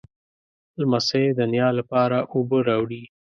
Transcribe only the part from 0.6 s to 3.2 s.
لمسی د نیا لپاره اوبه راوړي.